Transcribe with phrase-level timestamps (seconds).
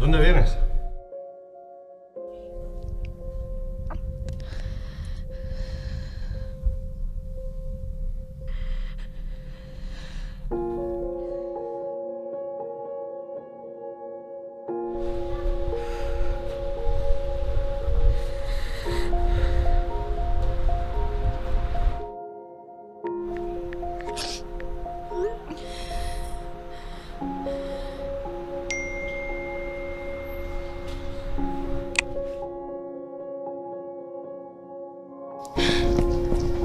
[0.00, 0.56] ¿Dónde vienes?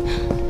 [0.05, 0.44] 嗯。